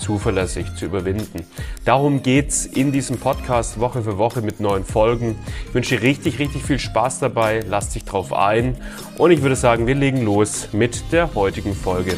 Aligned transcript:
zuverlässig 0.00 0.74
zu 0.76 0.86
überwinden. 0.86 1.44
Darum 1.84 2.22
geht's 2.22 2.66
in 2.66 2.90
diesem 2.90 3.18
Podcast 3.18 3.78
Woche 3.78 4.02
für 4.02 4.18
Woche 4.18 4.42
mit 4.42 4.58
neuen 4.58 4.84
Folgen. 4.84 5.38
Ich 5.68 5.74
wünsche 5.74 5.96
dir 5.96 6.02
richtig, 6.02 6.38
richtig 6.38 6.62
viel 6.62 6.78
Spaß 6.78 7.20
dabei. 7.20 7.62
Lass 7.68 7.90
dich 7.90 8.04
drauf 8.04 8.32
ein. 8.32 8.76
Und 9.18 9.30
ich 9.30 9.42
würde 9.42 9.56
sagen, 9.56 9.86
wir 9.86 9.94
legen 9.94 10.24
los 10.24 10.68
mit 10.72 11.12
der 11.12 11.34
heutigen 11.34 11.74
Folge. 11.74 12.16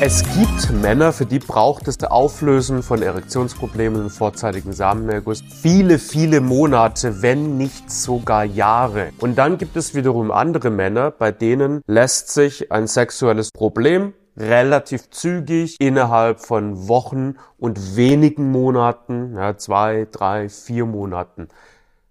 Es 0.00 0.22
gibt 0.34 0.70
Männer, 0.82 1.12
für 1.12 1.24
die 1.24 1.38
braucht 1.38 1.86
es 1.86 1.96
das 1.96 2.10
Auflösen 2.10 2.82
von 2.82 3.00
Erektionsproblemen 3.00 4.02
und 4.02 4.10
vorzeitigen 4.10 4.72
Samenerguss 4.72 5.42
viele, 5.62 5.98
viele 5.98 6.40
Monate, 6.40 7.22
wenn 7.22 7.56
nicht 7.56 7.90
sogar 7.90 8.44
Jahre. 8.44 9.12
Und 9.20 9.38
dann 9.38 9.56
gibt 9.56 9.76
es 9.76 9.94
wiederum 9.94 10.30
andere 10.30 10.70
Männer, 10.70 11.10
bei 11.10 11.30
denen 11.30 11.80
lässt 11.86 12.28
sich 12.28 12.72
ein 12.72 12.86
sexuelles 12.88 13.50
Problem 13.50 14.12
relativ 14.36 15.10
zügig 15.10 15.76
innerhalb 15.80 16.40
von 16.40 16.88
Wochen 16.88 17.36
und 17.58 17.96
wenigen 17.96 18.50
Monaten, 18.50 19.34
ja, 19.36 19.56
zwei, 19.56 20.06
drei, 20.10 20.48
vier 20.48 20.86
Monaten, 20.86 21.48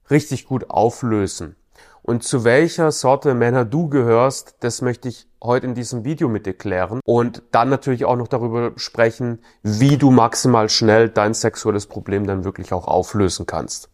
richtig 0.10 0.46
gut 0.46 0.70
auflösen. 0.70 1.56
Und 2.02 2.24
zu 2.24 2.44
welcher 2.44 2.92
Sorte 2.92 3.34
Männer 3.34 3.64
du 3.64 3.88
gehörst, 3.88 4.58
das 4.60 4.82
möchte 4.82 5.08
ich 5.08 5.28
heute 5.42 5.68
in 5.68 5.74
diesem 5.74 6.04
Video 6.04 6.28
mit 6.28 6.46
dir 6.46 6.54
klären 6.54 7.00
und 7.06 7.44
dann 7.52 7.70
natürlich 7.70 8.04
auch 8.04 8.18
noch 8.18 8.28
darüber 8.28 8.74
sprechen, 8.76 9.40
wie 9.62 9.98
du 9.98 10.12
maximal 10.12 10.70
schnell 10.70 11.10
dein 11.10 11.34
sexuelles 11.34 11.88
Problem 11.88 12.28
dann 12.28 12.44
wirklich 12.44 12.74
auch 12.74 12.88
auflösen 12.88 13.46
kannst. 13.46 13.90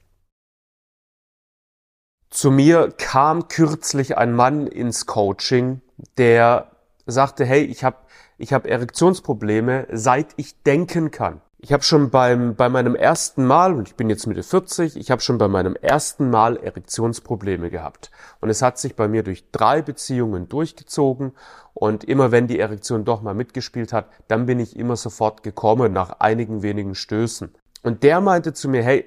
Zu 2.31 2.51
mir 2.51 2.93
kam 2.97 3.47
kürzlich 3.47 4.17
ein 4.17 4.33
Mann 4.33 4.67
ins 4.67 5.05
Coaching, 5.05 5.81
der 6.17 6.71
sagte, 7.05 7.45
hey, 7.45 7.63
ich 7.63 7.83
habe 7.83 7.97
ich 8.39 8.53
hab 8.53 8.65
Erektionsprobleme, 8.65 9.87
seit 9.91 10.27
ich 10.37 10.63
denken 10.63 11.11
kann. 11.11 11.41
Ich 11.61 11.73
habe 11.73 11.83
schon 11.83 12.09
beim, 12.09 12.55
bei 12.55 12.69
meinem 12.69 12.95
ersten 12.95 13.45
Mal, 13.45 13.73
und 13.73 13.89
ich 13.89 13.95
bin 13.95 14.09
jetzt 14.09 14.25
Mitte 14.27 14.43
40, 14.43 14.95
ich 14.95 15.11
habe 15.11 15.21
schon 15.21 15.37
bei 15.37 15.49
meinem 15.49 15.75
ersten 15.75 16.29
Mal 16.29 16.55
Erektionsprobleme 16.55 17.69
gehabt. 17.69 18.11
Und 18.39 18.49
es 18.49 18.61
hat 18.61 18.79
sich 18.79 18.95
bei 18.95 19.09
mir 19.09 19.23
durch 19.23 19.51
drei 19.51 19.81
Beziehungen 19.81 20.47
durchgezogen. 20.47 21.33
Und 21.73 22.05
immer 22.05 22.31
wenn 22.31 22.47
die 22.47 22.59
Erektion 22.59 23.03
doch 23.03 23.21
mal 23.21 23.33
mitgespielt 23.33 23.91
hat, 23.91 24.09
dann 24.29 24.45
bin 24.45 24.61
ich 24.61 24.77
immer 24.77 24.95
sofort 24.95 25.43
gekommen 25.43 25.91
nach 25.91 26.21
einigen 26.21 26.63
wenigen 26.63 26.95
Stößen. 26.95 27.53
Und 27.83 28.03
der 28.03 28.21
meinte 28.21 28.53
zu 28.53 28.69
mir, 28.69 28.81
hey, 28.81 29.05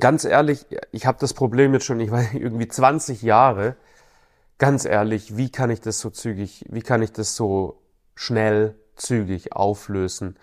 ganz 0.00 0.24
ehrlich, 0.24 0.66
ich 0.90 1.06
habe 1.06 1.18
das 1.20 1.32
Problem 1.32 1.74
jetzt 1.74 1.84
schon, 1.84 2.00
ich 2.00 2.10
weiß 2.10 2.30
irgendwie 2.34 2.66
20 2.66 3.22
Jahre. 3.22 3.76
Ganz 4.58 4.84
ehrlich, 4.84 5.36
wie 5.36 5.50
kann 5.50 5.70
ich 5.70 5.80
das 5.80 6.00
so 6.00 6.10
zügig, 6.10 6.64
wie 6.68 6.82
kann 6.82 7.02
ich 7.02 7.12
das 7.12 7.36
so 7.36 7.81
schnell, 8.14 8.76
zügig 8.96 9.52
auflösen? 9.52 10.36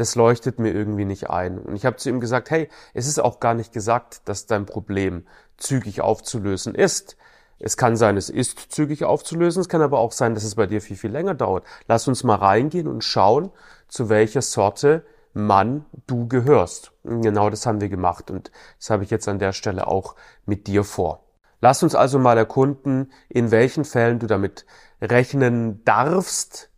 das 0.00 0.14
leuchtet 0.14 0.58
mir 0.58 0.72
irgendwie 0.72 1.04
nicht 1.04 1.28
ein. 1.28 1.58
Und 1.58 1.76
ich 1.76 1.84
habe 1.84 1.96
zu 1.96 2.08
ihm 2.08 2.20
gesagt, 2.20 2.50
hey, 2.50 2.70
es 2.94 3.06
ist 3.06 3.18
auch 3.18 3.38
gar 3.38 3.52
nicht 3.52 3.70
gesagt, 3.70 4.22
dass 4.24 4.46
dein 4.46 4.64
Problem 4.64 5.26
zügig 5.58 6.00
aufzulösen 6.00 6.74
ist. 6.74 7.18
Es 7.58 7.76
kann 7.76 7.96
sein, 7.96 8.16
es 8.16 8.30
ist 8.30 8.72
zügig 8.72 9.04
aufzulösen, 9.04 9.60
es 9.60 9.68
kann 9.68 9.82
aber 9.82 9.98
auch 9.98 10.12
sein, 10.12 10.34
dass 10.34 10.44
es 10.44 10.54
bei 10.54 10.66
dir 10.66 10.80
viel, 10.80 10.96
viel 10.96 11.10
länger 11.10 11.34
dauert. 11.34 11.64
Lass 11.86 12.08
uns 12.08 12.24
mal 12.24 12.36
reingehen 12.36 12.88
und 12.88 13.04
schauen, 13.04 13.50
zu 13.88 14.08
welcher 14.08 14.40
Sorte 14.40 15.04
Mann 15.34 15.84
du 16.06 16.26
gehörst. 16.26 16.92
Und 17.02 17.20
genau 17.20 17.50
das 17.50 17.66
haben 17.66 17.82
wir 17.82 17.90
gemacht 17.90 18.30
und 18.30 18.50
das 18.78 18.88
habe 18.88 19.04
ich 19.04 19.10
jetzt 19.10 19.28
an 19.28 19.38
der 19.38 19.52
Stelle 19.52 19.86
auch 19.86 20.16
mit 20.46 20.66
dir 20.66 20.82
vor. 20.82 21.24
Lass 21.60 21.82
uns 21.82 21.94
also 21.94 22.18
mal 22.18 22.38
erkunden, 22.38 23.12
in 23.28 23.50
welchen 23.50 23.84
Fällen 23.84 24.18
du 24.18 24.26
damit 24.26 24.64
rechnen 25.02 25.84
darfst, 25.84 26.69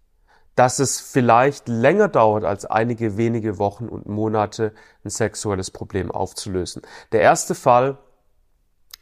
dass 0.55 0.79
es 0.79 1.01
vielleicht 1.01 1.69
länger 1.69 2.09
dauert 2.09 2.45
als 2.45 2.67
einige 2.67 3.17
wenige 3.17 3.59
Wochen 3.59 3.89
und 3.89 4.07
Monate, 4.07 4.73
ein 5.05 5.11
sexuelles 5.11 5.71
Problem 5.71 6.11
aufzulösen. 6.11 6.83
Der 7.13 7.23
erste 7.23 7.55
Fall 7.55 7.99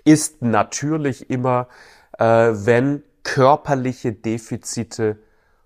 ist 0.05 0.43
natürlich 0.43 1.31
immer, 1.31 1.69
äh, 2.19 2.25
wenn 2.25 3.03
körperliche 3.22 4.12
Defizite 4.12 5.19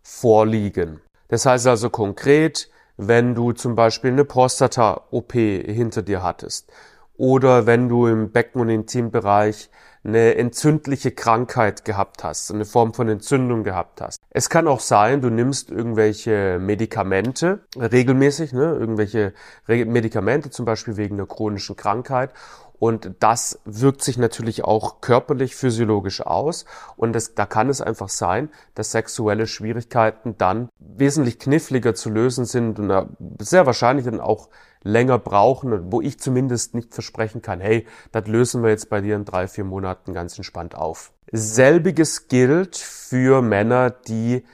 vorliegen. 0.03 1.01
Das 1.29 1.47
heißt 1.47 1.67
also 1.67 1.91
konkret, 1.91 2.69
wenn 2.97 3.35
du 3.35 3.53
zum 3.53 3.75
Beispiel 3.75 4.13
eine 4.13 4.25
Prostata-OP 4.25 5.33
hinter 5.33 6.03
dir 6.03 6.23
hattest 6.23 6.71
oder 7.17 7.67
wenn 7.67 7.89
du 7.89 8.07
im 8.07 8.33
Becken- 8.33 8.61
und 8.61 8.69
Intimbereich 8.69 9.71
eine 10.05 10.35
entzündliche 10.35 11.13
Krankheit 11.13 11.85
gehabt 11.87 12.25
hast, 12.25 12.53
eine 12.53 12.67
Form 12.67 12.93
von 12.93 13.09
Entzündung 13.09 13.65
gehabt 13.65 14.03
hast. 14.03 14.21
Es 14.29 14.51
kann 14.51 14.69
auch 14.69 14.81
sein, 14.81 15.23
du 15.23 15.31
nimmst 15.31 15.71
irgendwelche 15.71 16.59
Medikamente 16.61 17.61
regelmäßig, 17.75 18.53
ne, 18.53 18.77
irgendwelche 18.79 19.33
Medikamente 19.67 20.51
zum 20.51 20.67
Beispiel 20.67 20.99
wegen 20.99 21.15
einer 21.15 21.27
chronischen 21.27 21.77
Krankheit 21.77 22.35
und 22.79 23.13
das 23.21 23.61
wirkt 23.65 24.03
sich 24.03 24.19
natürlich 24.19 24.65
auch 24.65 25.01
körperlich, 25.01 25.55
physiologisch 25.55 26.21
aus. 26.21 26.65
Und 26.97 27.15
das, 27.15 27.35
da 27.35 27.47
kann 27.47 27.69
es 27.69 27.81
einfach 27.81 28.09
sein, 28.09 28.51
dass 28.75 28.91
sexuelle 28.91 29.47
Schwierigkeiten 29.47 30.37
dann 30.37 30.69
wesentlich 30.79 31.39
kniffliger 31.39 31.95
zu 31.95 32.11
lösen 32.11 32.45
sind 32.45 32.79
und 32.79 33.09
sehr 33.39 33.67
wahrscheinlich 33.67 34.05
dann 34.07 34.21
auch 34.21 34.49
länger 34.83 35.19
brauchen, 35.19 35.93
wo 35.93 36.01
ich 36.01 36.21
zumindest 36.21 36.75
nicht 36.75 36.93
versprechen 36.93 37.43
kann, 37.43 37.61
hey, 37.61 37.87
das 38.13 38.27
lösen 38.27 38.63
wir 38.63 38.71
jetzt 38.71 38.91
bei 38.91 39.01
dir 39.01 39.17
in 39.17 39.25
drei, 39.25 39.49
vier 39.49 39.65
Monaten 39.65 40.13
ganz 40.13 40.37
entspannt 40.37 40.75
auf. 40.75 41.13
Selbiges 41.33 42.29
gilt 42.29 42.77
für 42.77 43.41
Männer, 43.41 43.91
die 43.91 44.45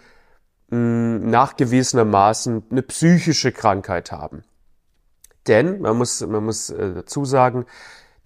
mh, 0.69 0.77
hm, 0.77 1.31
nachgewiesenermaßen 1.31 2.63
eine 2.71 2.83
psychische 2.83 3.51
Krankheit 3.51 4.13
haben. 4.13 4.45
Denn 5.49 5.81
man 5.81 5.97
muss, 5.97 6.21
man 6.21 6.45
muss 6.45 6.71
äh, 6.71 6.95
dazu 6.95 7.25
sagen, 7.25 7.67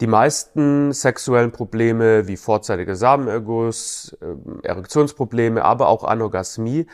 die 0.04 0.10
meisten 0.10 0.92
sexuellen 0.92 1.50
Probleme 1.50 2.28
wie 2.28 2.37
vorzeitiger 2.37 2.94
Samenerguss, 2.94 4.15
äh, 4.20 4.66
Erektionsprobleme, 4.69 5.65
aber 5.65 5.88
auch 5.88 6.04
Anorgasmie 6.04 6.88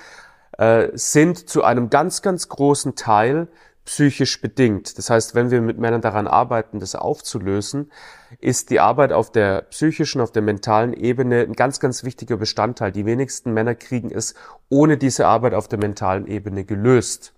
äh, 0.59 0.91
sind 0.93 1.49
zu 1.49 1.65
einem 1.65 1.91
ganz, 1.91 2.23
ganz 2.23 2.49
großen 2.49 2.95
Teil 2.95 3.49
psychisch 3.85 4.41
bedingt. 4.41 4.97
Das 4.97 5.11
heißt, 5.11 5.35
wenn 5.35 5.51
wir 5.51 5.61
mit 5.61 5.77
Männern 5.77 6.03
daran 6.03 6.29
arbeiten, 6.29 6.79
das 6.79 6.95
aufzulösen, 6.95 7.91
ist 8.39 8.71
die 8.71 8.79
Arbeit 8.79 9.13
auf 9.13 9.33
der 9.33 9.63
psychischen, 9.63 10.21
auf 10.21 10.31
der 10.31 10.43
mentalen 10.43 10.93
Ebene 10.93 11.41
ein 11.41 11.55
ganz, 11.55 11.81
ganz 11.81 12.05
wichtiger 12.05 12.37
Bestandteil. 12.37 12.93
Die 12.93 13.07
wenigsten 13.07 13.53
Männer 13.53 13.75
kriegen 13.75 14.13
es 14.13 14.35
ohne 14.69 14.99
diese 14.99 15.27
Arbeit 15.27 15.55
auf 15.55 15.67
der 15.67 15.81
mentalen 15.81 16.29
Ebene 16.29 16.65
gelöst. 16.65 17.35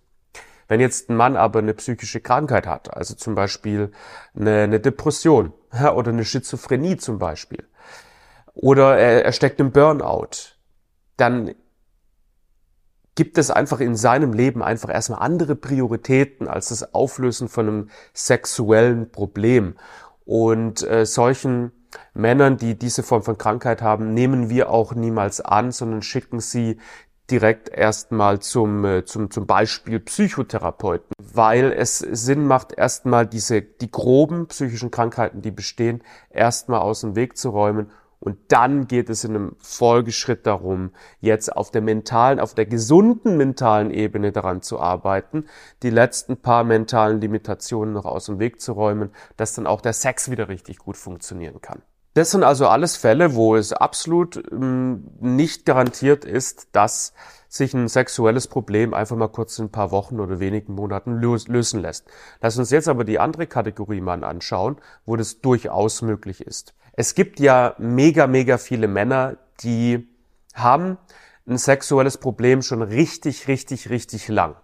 Wenn 0.69 0.81
jetzt 0.81 1.09
ein 1.09 1.17
Mann 1.17 1.35
aber 1.35 1.61
eine 1.61 1.73
psychische 1.73 2.21
Krankheit 2.21 2.67
hat, 2.67 2.95
also 2.95 3.15
zum 3.15 3.35
Beispiel 3.35 3.91
eine, 4.37 4.65
eine 4.65 4.81
Depression 4.81 5.55
ja, 5.73 5.95
oder 5.95 6.11
eine 6.11 6.25
Schizophrenie 6.25 6.97
zum 6.97 7.19
Beispiel, 7.19 7.69
oder 8.55 8.99
er, 8.99 9.25
er 9.25 9.33
steckt 9.33 9.61
im 9.61 9.73
Burnout, 9.73 10.57
dann 11.17 11.55
gibt 13.15 13.39
es 13.39 13.51
einfach 13.51 13.81
in 13.81 13.95
seinem 13.95 14.33
Leben 14.33 14.63
einfach 14.63 14.91
erstmal 14.93 15.21
andere 15.21 15.55
Prioritäten 15.55 16.49
als 16.49 16.69
das 16.69 16.95
Auflösen 16.95 17.49
von 17.49 17.69
einem 17.69 17.91
sexuellen 18.15 19.11
Problem. 19.11 19.77
Und 20.25 20.83
äh, 20.83 21.05
solchen 21.05 21.73
Männern, 22.15 22.57
die 22.57 22.79
diese 22.79 23.03
Form 23.03 23.23
von 23.23 23.37
Krankheit 23.37 23.83
haben, 23.83 24.15
nehmen 24.15 24.49
wir 24.49 24.71
auch 24.71 24.95
niemals 24.95 25.41
an, 25.41 25.73
sondern 25.73 26.01
schicken 26.03 26.41
sie 26.41 26.79
direkt 27.31 27.69
erstmal 27.69 28.41
zum, 28.41 28.85
äh, 28.85 29.05
zum, 29.05 29.31
zum 29.31 29.47
Beispiel 29.47 30.01
Psychotherapeuten, 30.01 31.13
weil 31.19 31.73
es 31.73 31.99
Sinn 31.99 32.47
macht, 32.47 32.73
erstmal 32.73 33.27
diese, 33.27 33.63
die 33.63 33.91
groben 33.91 34.49
psychischen 34.49 34.91
Krankheiten, 34.91 35.43
die 35.43 35.51
bestehen, 35.51 36.03
erstmal 36.31 36.81
aus 36.81 37.01
dem 37.01 37.17
Weg 37.17 37.37
zu 37.37 37.51
räumen 37.51 37.91
und 38.23 38.39
dann 38.49 38.87
geht 38.87 39.11
es 39.11 39.25
in 39.25 39.35
einem 39.35 39.57
Folgeschritt 39.59 40.47
darum, 40.47 40.93
jetzt 41.21 41.57
auf 41.57 41.73
der 41.73 41.83
mentalen, 41.83 42.39
auf 42.39 42.55
der 42.55 42.67
gesunden 42.67 43.37
mentalen 43.37 43.91
Ebene 43.91 44.31
daran 44.31 44.63
zu 44.63 44.79
arbeiten, 44.79 45.47
die 45.83 45.91
letzten 45.91 46.37
paar 46.37 46.63
mentalen 46.63 47.21
Limitationen 47.21 47.93
noch 47.93 48.05
aus 48.05 48.27
dem 48.27 48.39
Weg 48.39 48.61
zu 48.61 48.75
räumen, 48.75 49.11
dass 49.37 49.55
dann 49.55 49.67
auch 49.67 49.81
der 49.81 49.93
Sex 49.93 50.31
wieder 50.31 50.49
richtig 50.49 50.79
gut 50.79 50.97
funktionieren 50.97 51.61
kann. 51.61 51.83
Das 52.15 52.31
sind 52.31 52.45
also 52.45 52.69
alles 52.69 52.97
Fälle, 52.97 53.35
wo 53.35 53.57
es 53.57 53.73
absolut 53.73 54.43
ähm, 54.53 55.05
nicht 55.21 55.65
garantiert 55.65 56.27
ist, 56.27 56.69
dass 56.73 57.15
sich 57.49 57.73
ein 57.75 57.89
sexuelles 57.89 58.49
Problem 58.49 58.93
einfach 58.93 59.17
mal 59.17 59.29
kurz 59.29 59.59
in 59.59 59.67
ein 59.67 59.71
paar 59.71 59.91
Wochen 59.91 60.21
oder 60.21 60.39
wenigen 60.39 60.75
Monaten 60.75 61.21
lösen 61.21 61.81
lässt. 61.81 62.07
Lass 62.41 62.59
uns 62.59 62.71
jetzt 62.71 62.89
aber 62.89 63.05
die 63.05 63.19
andere 63.19 63.47
Kategorie 63.47 64.01
mal 64.01 64.25
anschauen, 64.25 64.77
wo 65.07 65.17
das 65.17 65.41
durchaus 65.41 66.03
möglich 66.03 66.41
ist. 66.47 66.75
Es 66.95 67.15
gibt 67.15 67.41
ja 67.41 67.75
mega, 67.79 68.27
mega 68.27 68.59
viele 68.59 68.89
Männer, 68.89 69.37
die 69.61 70.07
haben 70.55 70.99
ein 71.47 71.59
sexuelles 71.59 72.19
Problem 72.19 72.63
schon 72.63 72.83
richtig, 72.83 73.49
richtig, 73.49 73.89
richtig 73.89 74.29
lang. 74.29 74.57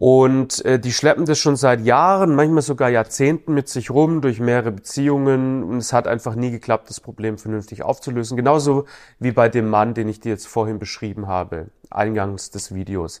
Und 0.00 0.64
äh, 0.64 0.80
die 0.80 0.94
schleppen 0.94 1.26
das 1.26 1.38
schon 1.38 1.56
seit 1.56 1.82
Jahren, 1.82 2.34
manchmal 2.34 2.62
sogar 2.62 2.88
Jahrzehnten 2.88 3.52
mit 3.52 3.68
sich 3.68 3.90
rum 3.90 4.22
durch 4.22 4.40
mehrere 4.40 4.72
Beziehungen 4.72 5.62
und 5.62 5.76
es 5.76 5.92
hat 5.92 6.06
einfach 6.06 6.34
nie 6.34 6.50
geklappt, 6.50 6.88
das 6.88 7.00
Problem 7.00 7.36
vernünftig 7.36 7.82
aufzulösen. 7.82 8.34
Genauso 8.34 8.86
wie 9.18 9.30
bei 9.30 9.50
dem 9.50 9.68
Mann, 9.68 9.92
den 9.92 10.08
ich 10.08 10.18
dir 10.18 10.30
jetzt 10.30 10.48
vorhin 10.48 10.78
beschrieben 10.78 11.26
habe, 11.26 11.66
eingangs 11.90 12.48
des 12.48 12.74
Videos. 12.74 13.20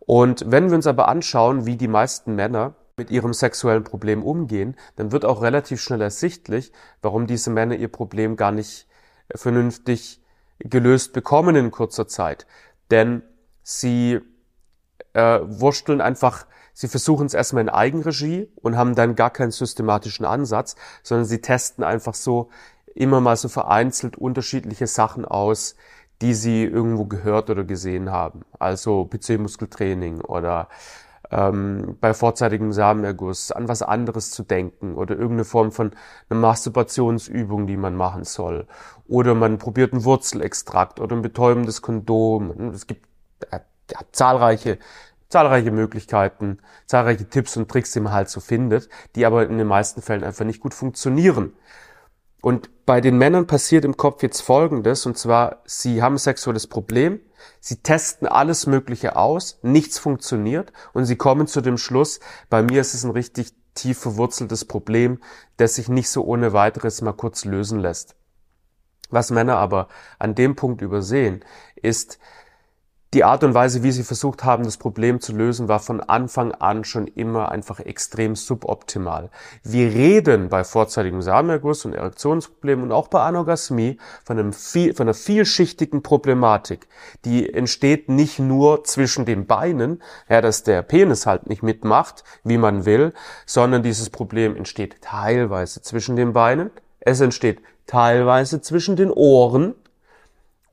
Und 0.00 0.44
wenn 0.46 0.68
wir 0.68 0.76
uns 0.76 0.86
aber 0.86 1.08
anschauen, 1.08 1.64
wie 1.64 1.76
die 1.76 1.88
meisten 1.88 2.34
Männer 2.34 2.74
mit 2.98 3.10
ihrem 3.10 3.32
sexuellen 3.32 3.82
Problem 3.82 4.22
umgehen, 4.22 4.76
dann 4.96 5.12
wird 5.12 5.24
auch 5.24 5.40
relativ 5.40 5.80
schnell 5.80 6.02
ersichtlich, 6.02 6.72
warum 7.00 7.26
diese 7.26 7.48
Männer 7.48 7.76
ihr 7.76 7.88
Problem 7.88 8.36
gar 8.36 8.52
nicht 8.52 8.86
vernünftig 9.34 10.20
gelöst 10.58 11.14
bekommen 11.14 11.56
in 11.56 11.70
kurzer 11.70 12.06
Zeit. 12.06 12.46
Denn 12.90 13.22
sie 13.62 14.20
äh, 15.14 15.40
wursteln 15.42 16.00
einfach, 16.00 16.46
sie 16.72 16.88
versuchen 16.88 17.26
es 17.26 17.34
erstmal 17.34 17.62
in 17.62 17.68
Eigenregie 17.68 18.48
und 18.56 18.76
haben 18.76 18.94
dann 18.94 19.14
gar 19.14 19.30
keinen 19.30 19.50
systematischen 19.50 20.24
Ansatz, 20.24 20.76
sondern 21.02 21.26
sie 21.26 21.40
testen 21.40 21.84
einfach 21.84 22.14
so 22.14 22.50
immer 22.94 23.20
mal 23.20 23.36
so 23.36 23.48
vereinzelt 23.48 24.16
unterschiedliche 24.16 24.86
Sachen 24.86 25.24
aus, 25.24 25.76
die 26.20 26.34
sie 26.34 26.64
irgendwo 26.64 27.06
gehört 27.06 27.50
oder 27.50 27.64
gesehen 27.64 28.10
haben. 28.10 28.42
Also 28.58 29.06
PC-Muskeltraining 29.06 30.20
oder 30.20 30.68
ähm, 31.32 31.96
bei 32.00 32.14
vorzeitigem 32.14 32.72
Samenerguss 32.72 33.50
an 33.50 33.66
was 33.66 33.82
anderes 33.82 34.30
zu 34.30 34.42
denken 34.44 34.94
oder 34.94 35.14
irgendeine 35.14 35.44
Form 35.44 35.72
von 35.72 35.92
einer 36.28 36.40
Masturbationsübung, 36.40 37.66
die 37.66 37.76
man 37.76 37.96
machen 37.96 38.24
soll. 38.24 38.66
Oder 39.08 39.34
man 39.34 39.58
probiert 39.58 39.92
einen 39.92 40.04
Wurzelextrakt 40.04 41.00
oder 41.00 41.16
ein 41.16 41.22
betäubendes 41.22 41.82
Kondom. 41.82 42.70
Es 42.72 42.86
gibt 42.86 43.08
äh, 43.50 43.60
ja, 43.92 44.00
zahlreiche, 44.12 44.78
zahlreiche 45.28 45.70
Möglichkeiten, 45.70 46.58
zahlreiche 46.86 47.28
Tipps 47.28 47.56
und 47.56 47.70
Tricks, 47.70 47.92
die 47.92 48.00
man 48.00 48.12
halt 48.12 48.28
so 48.28 48.40
findet, 48.40 48.88
die 49.14 49.26
aber 49.26 49.46
in 49.46 49.58
den 49.58 49.66
meisten 49.66 50.02
Fällen 50.02 50.24
einfach 50.24 50.44
nicht 50.44 50.60
gut 50.60 50.74
funktionieren. 50.74 51.54
Und 52.40 52.86
bei 52.86 53.00
den 53.00 53.18
Männern 53.18 53.46
passiert 53.46 53.84
im 53.84 53.96
Kopf 53.96 54.22
jetzt 54.22 54.40
Folgendes, 54.40 55.06
und 55.06 55.16
zwar, 55.16 55.62
sie 55.64 56.02
haben 56.02 56.14
ein 56.14 56.18
sexuelles 56.18 56.66
Problem, 56.66 57.20
sie 57.60 57.76
testen 57.76 58.26
alles 58.26 58.66
Mögliche 58.66 59.14
aus, 59.14 59.58
nichts 59.62 59.98
funktioniert, 59.98 60.72
und 60.92 61.04
sie 61.04 61.16
kommen 61.16 61.46
zu 61.46 61.60
dem 61.60 61.78
Schluss, 61.78 62.18
bei 62.50 62.62
mir 62.62 62.80
ist 62.80 62.94
es 62.94 63.04
ein 63.04 63.12
richtig 63.12 63.52
tief 63.74 63.98
verwurzeltes 63.98 64.64
Problem, 64.64 65.20
das 65.56 65.76
sich 65.76 65.88
nicht 65.88 66.08
so 66.08 66.24
ohne 66.24 66.52
weiteres 66.52 67.00
mal 67.00 67.12
kurz 67.12 67.44
lösen 67.44 67.78
lässt. 67.78 68.16
Was 69.08 69.30
Männer 69.30 69.58
aber 69.58 69.88
an 70.18 70.34
dem 70.34 70.56
Punkt 70.56 70.82
übersehen, 70.82 71.44
ist, 71.76 72.18
die 73.14 73.24
Art 73.24 73.44
und 73.44 73.52
Weise, 73.52 73.82
wie 73.82 73.92
sie 73.92 74.04
versucht 74.04 74.42
haben, 74.42 74.64
das 74.64 74.78
Problem 74.78 75.20
zu 75.20 75.34
lösen, 75.34 75.68
war 75.68 75.80
von 75.80 76.00
Anfang 76.00 76.52
an 76.52 76.84
schon 76.84 77.06
immer 77.06 77.50
einfach 77.50 77.78
extrem 77.78 78.36
suboptimal. 78.36 79.28
Wir 79.62 79.88
reden 79.88 80.48
bei 80.48 80.64
vorzeitigem 80.64 81.20
Samenerguss 81.20 81.84
und 81.84 81.92
Erektionsproblemen 81.92 82.86
und 82.86 82.92
auch 82.92 83.08
bei 83.08 83.20
Anorgasmie 83.20 83.98
von, 84.24 84.38
einem 84.38 84.54
viel, 84.54 84.94
von 84.94 85.08
einer 85.08 85.14
vielschichtigen 85.14 86.02
Problematik. 86.02 86.88
Die 87.26 87.52
entsteht 87.52 88.08
nicht 88.08 88.38
nur 88.38 88.84
zwischen 88.84 89.26
den 89.26 89.46
Beinen, 89.46 90.02
ja, 90.30 90.40
dass 90.40 90.62
der 90.62 90.80
Penis 90.80 91.26
halt 91.26 91.48
nicht 91.48 91.62
mitmacht, 91.62 92.24
wie 92.44 92.56
man 92.56 92.86
will, 92.86 93.12
sondern 93.44 93.82
dieses 93.82 94.08
Problem 94.08 94.56
entsteht 94.56 95.02
teilweise 95.02 95.82
zwischen 95.82 96.16
den 96.16 96.32
Beinen, 96.32 96.70
es 97.00 97.20
entsteht 97.20 97.60
teilweise 97.86 98.62
zwischen 98.62 98.96
den 98.96 99.10
Ohren 99.10 99.74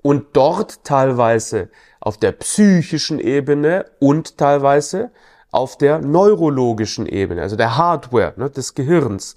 und 0.01 0.27
dort 0.33 0.83
teilweise 0.83 1.69
auf 1.99 2.17
der 2.17 2.31
psychischen 2.33 3.19
Ebene 3.19 3.85
und 3.99 4.37
teilweise 4.37 5.11
auf 5.51 5.77
der 5.77 5.99
neurologischen 5.99 7.05
Ebene, 7.05 7.41
also 7.41 7.55
der 7.55 7.77
Hardware 7.77 8.33
ne, 8.37 8.49
des 8.49 8.75
Gehirns. 8.75 9.35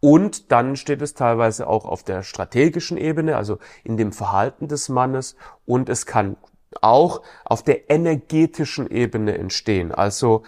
Und 0.00 0.52
dann 0.52 0.76
steht 0.76 1.00
es 1.00 1.14
teilweise 1.14 1.66
auch 1.66 1.86
auf 1.86 2.02
der 2.02 2.22
strategischen 2.22 2.98
Ebene, 2.98 3.36
also 3.36 3.58
in 3.84 3.96
dem 3.96 4.12
Verhalten 4.12 4.68
des 4.68 4.90
Mannes. 4.90 5.34
Und 5.64 5.88
es 5.88 6.04
kann 6.04 6.36
auch 6.82 7.22
auf 7.44 7.62
der 7.62 7.88
energetischen 7.90 8.90
Ebene 8.90 9.38
entstehen. 9.38 9.92
Also 9.92 10.42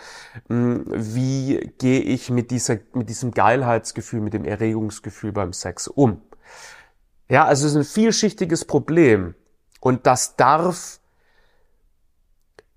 hm, 0.49 0.85
wie 0.89 1.73
gehe 1.79 2.01
ich 2.01 2.29
mit, 2.31 2.51
dieser, 2.51 2.79
mit 2.93 3.09
diesem 3.09 3.31
Geilheitsgefühl, 3.31 4.21
mit 4.21 4.35
dem 4.35 4.45
Erregungsgefühl 4.45 5.33
beim 5.33 5.55
Sex 5.55 5.89
um? 5.89 6.21
Ja, 7.29 7.47
also 7.47 7.67
es 7.67 7.73
ist 7.73 7.79
ein 7.79 7.85
vielschichtiges 7.85 8.67
Problem. 8.67 9.35
Und 9.81 10.07
das 10.07 10.37
darf 10.37 11.01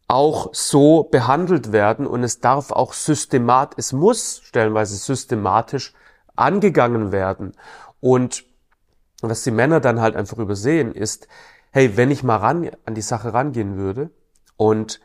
auch 0.07 0.49
so 0.53 1.03
behandelt 1.03 1.71
werden 1.71 2.07
und 2.07 2.23
es 2.23 2.39
darf 2.39 2.71
auch 2.71 2.93
systemat, 2.93 3.75
es 3.77 3.93
muss 3.93 4.41
stellenweise 4.43 4.95
systematisch 4.95 5.93
angegangen 6.35 7.11
werden. 7.11 7.53
Und 7.99 8.43
was 9.21 9.43
die 9.43 9.51
Männer 9.51 9.79
dann 9.79 10.01
halt 10.01 10.15
einfach 10.15 10.39
übersehen 10.39 10.93
ist, 10.93 11.27
hey, 11.71 11.95
wenn 11.95 12.09
ich 12.09 12.23
mal 12.23 12.37
ran, 12.37 12.71
an 12.85 12.95
die 12.95 13.01
Sache 13.01 13.33
rangehen 13.33 13.77
würde 13.77 14.09
und 14.57 14.99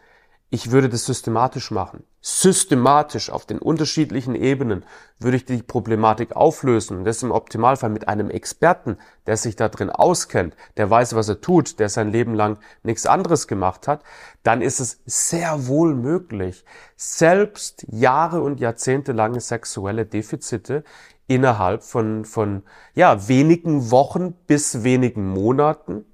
ich 0.50 0.70
würde 0.70 0.88
das 0.88 1.04
systematisch 1.04 1.70
machen. 1.70 2.04
Systematisch 2.26 3.28
auf 3.28 3.44
den 3.44 3.58
unterschiedlichen 3.58 4.34
Ebenen 4.34 4.86
würde 5.18 5.36
ich 5.36 5.44
die 5.44 5.62
Problematik 5.62 6.34
auflösen. 6.34 6.96
Und 6.96 7.04
das 7.04 7.22
im 7.22 7.30
Optimalfall 7.30 7.90
mit 7.90 8.08
einem 8.08 8.30
Experten, 8.30 8.96
der 9.26 9.36
sich 9.36 9.56
da 9.56 9.68
drin 9.68 9.90
auskennt, 9.90 10.56
der 10.78 10.88
weiß, 10.88 11.14
was 11.16 11.28
er 11.28 11.42
tut, 11.42 11.78
der 11.78 11.90
sein 11.90 12.10
Leben 12.10 12.32
lang 12.32 12.56
nichts 12.82 13.04
anderes 13.04 13.46
gemacht 13.46 13.86
hat. 13.86 14.02
Dann 14.42 14.62
ist 14.62 14.80
es 14.80 15.02
sehr 15.04 15.66
wohl 15.66 15.94
möglich, 15.94 16.64
selbst 16.96 17.84
Jahre 17.90 18.40
und 18.40 18.58
Jahrzehnte 18.58 19.12
lange 19.12 19.40
sexuelle 19.40 20.06
Defizite 20.06 20.82
innerhalb 21.26 21.82
von, 21.82 22.24
von, 22.24 22.62
ja, 22.94 23.28
wenigen 23.28 23.90
Wochen 23.90 24.32
bis 24.46 24.82
wenigen 24.82 25.28
Monaten 25.28 26.06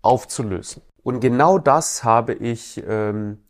aufzulösen. 0.00 0.80
Und 1.02 1.20
genau 1.20 1.58
das 1.58 2.02
habe 2.02 2.32
ich 2.32 2.82
ähm, 2.88 3.40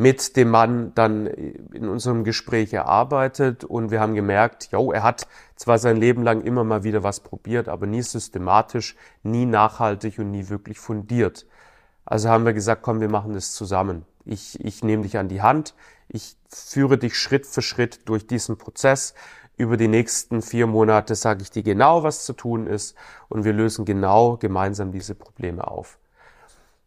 mit 0.00 0.36
dem 0.36 0.48
Mann 0.48 0.92
dann 0.94 1.26
in 1.26 1.86
unserem 1.86 2.24
Gespräch 2.24 2.72
erarbeitet 2.72 3.64
und 3.64 3.90
wir 3.90 4.00
haben 4.00 4.14
gemerkt, 4.14 4.68
jo, 4.72 4.92
er 4.92 5.02
hat 5.02 5.28
zwar 5.56 5.78
sein 5.78 5.98
Leben 5.98 6.22
lang 6.22 6.40
immer 6.40 6.64
mal 6.64 6.84
wieder 6.84 7.02
was 7.02 7.20
probiert, 7.20 7.68
aber 7.68 7.86
nie 7.86 8.00
systematisch, 8.00 8.96
nie 9.22 9.44
nachhaltig 9.44 10.18
und 10.18 10.30
nie 10.30 10.48
wirklich 10.48 10.78
fundiert. 10.78 11.46
Also 12.06 12.30
haben 12.30 12.46
wir 12.46 12.54
gesagt, 12.54 12.82
komm, 12.82 13.02
wir 13.02 13.10
machen 13.10 13.34
das 13.34 13.52
zusammen. 13.52 14.06
Ich, 14.24 14.58
ich 14.64 14.82
nehme 14.82 15.02
dich 15.02 15.18
an 15.18 15.28
die 15.28 15.42
Hand, 15.42 15.74
ich 16.08 16.36
führe 16.48 16.96
dich 16.96 17.18
Schritt 17.18 17.46
für 17.46 17.62
Schritt 17.62 18.08
durch 18.08 18.26
diesen 18.26 18.56
Prozess. 18.56 19.14
Über 19.58 19.76
die 19.76 19.88
nächsten 19.88 20.40
vier 20.40 20.66
Monate 20.66 21.14
sage 21.14 21.42
ich 21.42 21.50
dir 21.50 21.62
genau, 21.62 22.02
was 22.02 22.24
zu 22.24 22.32
tun 22.32 22.66
ist 22.66 22.96
und 23.28 23.44
wir 23.44 23.52
lösen 23.52 23.84
genau 23.84 24.38
gemeinsam 24.38 24.92
diese 24.92 25.14
Probleme 25.14 25.68
auf. 25.68 25.98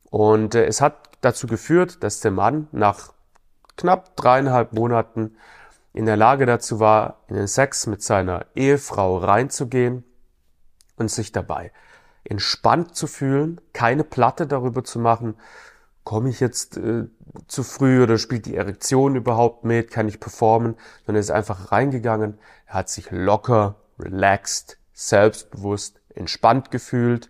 Und 0.10 0.56
äh, 0.56 0.66
es 0.66 0.82
hat 0.82 1.13
dazu 1.26 1.48
geführt, 1.48 2.04
dass 2.04 2.20
der 2.20 2.32
Mann 2.32 2.68
nach 2.72 3.14
knapp 3.78 4.16
dreieinhalb 4.16 4.74
Monaten 4.74 5.36
in 5.94 6.06
der 6.06 6.18
Lage 6.18 6.46
dazu 6.46 6.80
war, 6.80 7.24
in 7.28 7.36
den 7.36 7.48
Sex 7.48 7.88
mit 7.88 8.02
seiner 8.02 8.46
Ehefrau 8.56 9.18
reinzugehen 9.18 10.04
und 10.98 11.10
sich 11.10 11.32
dabei 11.32 11.72
entspannt 12.24 12.96
zu 12.96 13.08
fühlen, 13.08 13.60
keine 13.74 14.04
Platte 14.04 14.48
darüber 14.48 14.84
zu 14.84 15.00
machen, 15.00 15.36
komme 16.04 16.30
ich 16.30 16.40
jetzt 16.40 16.78
äh, 16.78 17.06
zu 17.48 17.64
früh 17.64 18.04
oder 18.04 18.18
spielt 18.18 18.46
die 18.46 18.56
Erektion 18.56 19.16
überhaupt 19.16 19.66
mit, 19.66 19.92
kann 19.92 20.08
ich 20.08 20.20
performen, 20.20 20.76
sondern 21.06 21.18
er 21.18 21.22
ist 21.22 21.32
einfach 21.32 21.72
reingegangen, 21.72 22.38
er 22.68 22.74
hat 22.76 22.90
sich 22.90 23.12
locker, 23.12 23.76
relaxed, 24.00 24.78
selbstbewusst, 24.94 26.00
entspannt 26.14 26.72
gefühlt, 26.72 27.30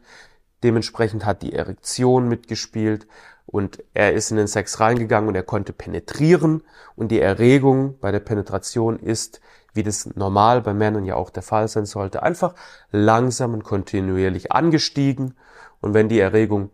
dementsprechend 0.63 1.25
hat 1.25 1.41
die 1.41 1.53
Erektion 1.53 2.27
mitgespielt 2.27 3.07
und 3.53 3.83
er 3.93 4.13
ist 4.13 4.31
in 4.31 4.38
den 4.38 4.48
Sex 4.48 4.79
reingegangen 4.79 5.29
und 5.29 5.36
er 5.36 5.43
konnte 5.43 5.74
penetrieren 5.74 6.63
und 6.95 7.10
die 7.10 7.19
Erregung 7.19 8.00
bei 8.00 8.12
der 8.12 8.19
Penetration 8.19 8.98
ist, 8.98 9.41
wie 9.75 9.83
das 9.83 10.15
normal 10.15 10.62
bei 10.62 10.74
Männern 10.74 11.05
ja 11.05 11.15
auch 11.15 11.29
der 11.29 11.43
Fall 11.43 11.67
sein 11.67 11.86
sollte, 11.86 12.24
einfach 12.24 12.55
langsam 12.91 13.53
und 13.53 13.63
kontinuierlich 13.63 14.51
angestiegen 14.51 15.36
und 15.81 15.93
wenn 15.93 16.10
die 16.10 16.19
Erregung 16.19 16.72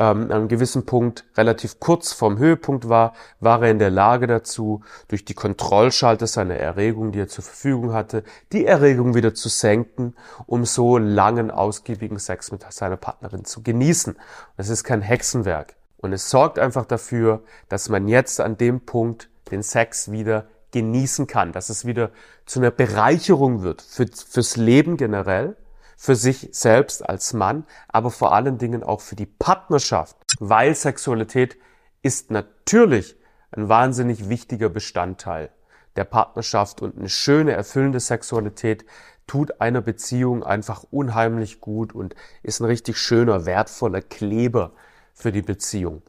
ähm, 0.00 0.22
an 0.22 0.32
einem 0.32 0.48
gewissen 0.48 0.84
Punkt 0.84 1.26
relativ 1.36 1.78
kurz 1.78 2.12
vorm 2.12 2.38
Höhepunkt 2.38 2.88
war, 2.88 3.14
war 3.38 3.62
er 3.62 3.70
in 3.70 3.78
der 3.78 3.90
Lage 3.90 4.26
dazu, 4.26 4.82
durch 5.06 5.24
die 5.24 5.34
Kontrollschalter 5.34 6.26
seiner 6.26 6.56
Erregung, 6.56 7.12
die 7.12 7.20
er 7.20 7.28
zur 7.28 7.44
Verfügung 7.44 7.92
hatte, 7.92 8.24
die 8.50 8.66
Erregung 8.66 9.14
wieder 9.14 9.32
zu 9.32 9.48
senken, 9.48 10.16
um 10.46 10.64
so 10.64 10.98
langen, 10.98 11.52
ausgiebigen 11.52 12.18
Sex 12.18 12.50
mit 12.50 12.64
seiner 12.72 12.96
Partnerin 12.96 13.44
zu 13.44 13.62
genießen. 13.62 14.16
Das 14.56 14.70
ist 14.70 14.82
kein 14.82 15.00
Hexenwerk. 15.00 15.76
Und 16.04 16.12
es 16.12 16.28
sorgt 16.28 16.58
einfach 16.58 16.84
dafür, 16.84 17.42
dass 17.70 17.88
man 17.88 18.08
jetzt 18.08 18.38
an 18.38 18.58
dem 18.58 18.82
Punkt 18.82 19.30
den 19.50 19.62
Sex 19.62 20.12
wieder 20.12 20.48
genießen 20.70 21.26
kann, 21.26 21.52
dass 21.52 21.70
es 21.70 21.86
wieder 21.86 22.10
zu 22.44 22.60
einer 22.60 22.70
Bereicherung 22.70 23.62
wird 23.62 23.80
für, 23.80 24.06
fürs 24.08 24.58
Leben 24.58 24.98
generell 24.98 25.56
für 25.96 26.14
sich 26.14 26.50
selbst 26.52 27.08
als 27.08 27.32
Mann, 27.32 27.64
aber 27.88 28.10
vor 28.10 28.34
allen 28.34 28.58
Dingen 28.58 28.82
auch 28.82 29.00
für 29.00 29.16
die 29.16 29.24
Partnerschaft, 29.24 30.14
weil 30.38 30.74
Sexualität 30.74 31.56
ist 32.02 32.30
natürlich 32.30 33.16
ein 33.52 33.70
wahnsinnig 33.70 34.28
wichtiger 34.28 34.68
Bestandteil 34.68 35.48
der 35.96 36.04
Partnerschaft 36.04 36.82
und 36.82 36.98
eine 36.98 37.08
schöne, 37.08 37.52
erfüllende 37.52 38.00
Sexualität 38.00 38.84
tut 39.26 39.58
einer 39.62 39.80
Beziehung 39.80 40.42
einfach 40.42 40.84
unheimlich 40.90 41.62
gut 41.62 41.94
und 41.94 42.14
ist 42.42 42.60
ein 42.60 42.66
richtig 42.66 42.98
schöner, 42.98 43.46
wertvoller 43.46 44.02
Kleber 44.02 44.72
für 45.14 45.32
die 45.32 45.42
Beziehung. 45.42 46.02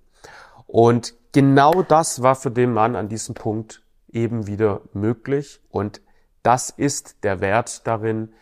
Und 0.68 1.14
genau 1.32 1.84
das 1.84 2.22
war 2.22 2.36
für 2.36 2.52
den 2.52 2.74
Mann 2.74 2.96
an 2.96 3.08
diesem 3.08 3.36
Punkt 3.36 3.84
eben 4.12 4.48
wieder 4.48 4.82
möglich 4.94 5.62
und 5.70 6.02
das 6.44 6.70
ist 6.70 7.24
der 7.24 7.42
Wert 7.42 7.88
darin, 7.88 8.34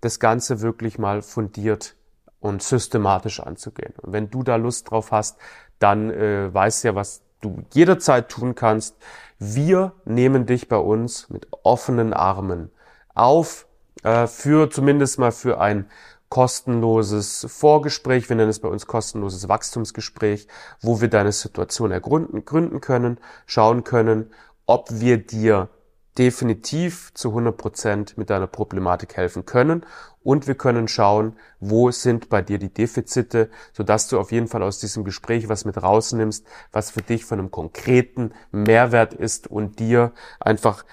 das 0.00 0.20
Ganze 0.20 0.60
wirklich 0.60 0.98
mal 0.98 1.22
fundiert 1.22 1.96
und 2.40 2.62
systematisch 2.62 3.40
anzugehen. 3.40 3.94
Und 4.00 4.12
wenn 4.12 4.30
du 4.30 4.42
da 4.42 4.56
Lust 4.56 4.90
drauf 4.90 5.12
hast, 5.12 5.38
dann 5.78 6.10
äh, 6.10 6.52
weißt 6.52 6.84
ja, 6.84 6.94
was 6.94 7.22
du 7.40 7.62
jederzeit 7.72 8.28
tun 8.28 8.54
kannst. 8.54 8.96
Wir 9.38 9.92
nehmen 10.04 10.46
dich 10.46 10.68
bei 10.68 10.76
uns 10.76 11.28
mit 11.28 11.48
offenen 11.62 12.12
Armen 12.14 12.70
auf, 13.14 13.66
äh, 14.02 14.26
für 14.26 14.70
zumindest 14.70 15.18
mal 15.18 15.32
für 15.32 15.60
ein 15.60 15.90
kostenloses 16.32 17.46
Vorgespräch, 17.50 18.30
wir 18.30 18.36
nennen 18.36 18.48
es 18.48 18.58
bei 18.58 18.68
uns 18.68 18.86
kostenloses 18.86 19.50
Wachstumsgespräch, 19.50 20.48
wo 20.80 21.02
wir 21.02 21.08
deine 21.08 21.30
Situation 21.30 21.90
ergründen 21.90 22.46
gründen 22.46 22.80
können, 22.80 23.18
schauen 23.44 23.84
können, 23.84 24.30
ob 24.64 24.88
wir 24.90 25.18
dir 25.18 25.68
definitiv 26.16 27.12
zu 27.12 27.28
100 27.28 27.54
Prozent 27.54 28.16
mit 28.16 28.30
deiner 28.30 28.46
Problematik 28.46 29.14
helfen 29.18 29.44
können. 29.44 29.84
Und 30.22 30.46
wir 30.46 30.54
können 30.54 30.88
schauen, 30.88 31.36
wo 31.60 31.90
sind 31.90 32.30
bei 32.30 32.40
dir 32.40 32.58
die 32.58 32.72
Defizite, 32.72 33.50
sodass 33.74 34.08
du 34.08 34.18
auf 34.18 34.32
jeden 34.32 34.48
Fall 34.48 34.62
aus 34.62 34.78
diesem 34.78 35.04
Gespräch 35.04 35.50
was 35.50 35.66
mit 35.66 35.82
rausnimmst, 35.82 36.46
was 36.72 36.90
für 36.90 37.02
dich 37.02 37.26
von 37.26 37.40
einem 37.40 37.50
konkreten 37.50 38.32
Mehrwert 38.52 39.12
ist 39.12 39.48
und 39.48 39.80
dir 39.80 40.12
einfach 40.40 40.86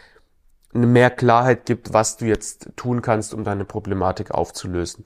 mehr 0.71 1.09
Klarheit 1.09 1.65
gibt, 1.65 1.93
was 1.93 2.17
du 2.17 2.25
jetzt 2.25 2.69
tun 2.75 3.01
kannst, 3.01 3.33
um 3.33 3.43
deine 3.43 3.65
Problematik 3.65 4.31
aufzulösen. 4.31 5.05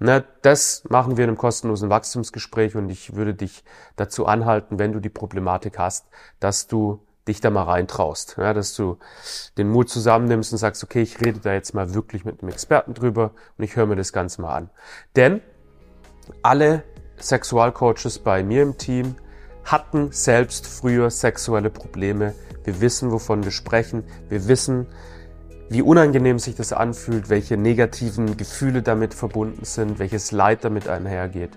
Na, 0.00 0.22
das 0.42 0.84
machen 0.88 1.16
wir 1.16 1.24
in 1.24 1.30
einem 1.30 1.38
kostenlosen 1.38 1.90
Wachstumsgespräch 1.90 2.76
und 2.76 2.88
ich 2.88 3.16
würde 3.16 3.34
dich 3.34 3.64
dazu 3.96 4.26
anhalten, 4.26 4.78
wenn 4.78 4.92
du 4.92 5.00
die 5.00 5.08
Problematik 5.08 5.78
hast, 5.78 6.06
dass 6.38 6.68
du 6.68 7.00
dich 7.26 7.40
da 7.40 7.50
mal 7.50 7.64
reintraust, 7.64 8.36
ja, 8.38 8.54
dass 8.54 8.74
du 8.74 8.98
den 9.58 9.68
Mut 9.68 9.90
zusammennimmst 9.90 10.52
und 10.52 10.58
sagst, 10.58 10.82
okay, 10.84 11.02
ich 11.02 11.20
rede 11.20 11.40
da 11.40 11.52
jetzt 11.52 11.74
mal 11.74 11.94
wirklich 11.94 12.24
mit 12.24 12.42
einem 12.42 12.50
Experten 12.50 12.94
drüber 12.94 13.32
und 13.56 13.64
ich 13.64 13.76
höre 13.76 13.86
mir 13.86 13.96
das 13.96 14.12
Ganze 14.12 14.40
mal 14.40 14.54
an. 14.54 14.70
Denn 15.16 15.42
alle 16.42 16.84
Sexualcoaches 17.18 18.20
bei 18.20 18.42
mir 18.42 18.62
im 18.62 18.78
Team 18.78 19.16
hatten 19.68 20.08
selbst 20.12 20.66
früher 20.66 21.10
sexuelle 21.10 21.70
Probleme. 21.70 22.34
Wir 22.64 22.80
wissen, 22.80 23.10
wovon 23.12 23.44
wir 23.44 23.50
sprechen. 23.50 24.04
Wir 24.28 24.48
wissen, 24.48 24.86
wie 25.68 25.82
unangenehm 25.82 26.38
sich 26.38 26.56
das 26.56 26.72
anfühlt, 26.72 27.28
welche 27.28 27.56
negativen 27.56 28.36
Gefühle 28.36 28.82
damit 28.82 29.14
verbunden 29.14 29.64
sind, 29.64 29.98
welches 29.98 30.32
Leid 30.32 30.64
damit 30.64 30.88
einhergeht. 30.88 31.50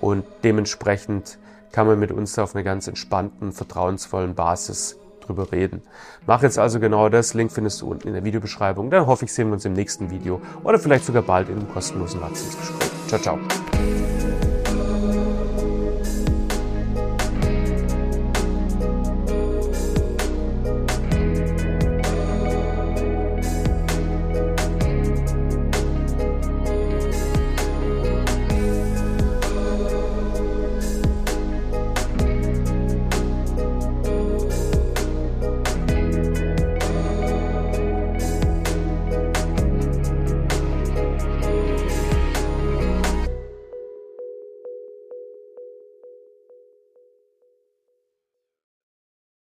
Und 0.00 0.24
dementsprechend 0.42 1.38
kann 1.72 1.86
man 1.86 1.98
mit 1.98 2.10
uns 2.10 2.38
auf 2.38 2.54
einer 2.54 2.64
ganz 2.64 2.88
entspannten, 2.88 3.52
vertrauensvollen 3.52 4.34
Basis 4.34 4.96
drüber 5.20 5.52
reden. 5.52 5.82
Mach 6.26 6.42
jetzt 6.42 6.58
also 6.58 6.80
genau 6.80 7.08
das. 7.10 7.34
Link 7.34 7.52
findest 7.52 7.82
du 7.82 7.90
unten 7.90 8.08
in 8.08 8.14
der 8.14 8.24
Videobeschreibung. 8.24 8.90
Dann 8.90 9.06
hoffe 9.06 9.26
ich, 9.26 9.32
sehen 9.32 9.48
wir 9.48 9.54
uns 9.54 9.64
im 9.66 9.74
nächsten 9.74 10.10
Video 10.10 10.40
oder 10.64 10.78
vielleicht 10.78 11.04
sogar 11.04 11.22
bald 11.22 11.48
in 11.48 11.58
einem 11.58 11.72
kostenlosen 11.72 12.20
Wachstumsgespräch. 12.20 12.90
Ciao, 13.08 13.20
ciao. 13.20 13.38